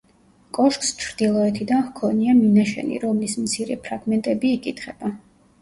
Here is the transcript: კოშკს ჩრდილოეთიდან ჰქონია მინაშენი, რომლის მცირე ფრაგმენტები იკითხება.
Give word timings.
კოშკს 0.57 0.87
ჩრდილოეთიდან 1.01 1.83
ჰქონია 1.89 2.35
მინაშენი, 2.39 2.97
რომლის 3.05 3.39
მცირე 3.45 3.81
ფრაგმენტები 3.85 4.55
იკითხება. 4.59 5.17